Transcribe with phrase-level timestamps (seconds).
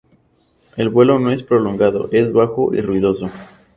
[0.77, 3.29] El vuelo no es prolongado, es bajo y ruidoso.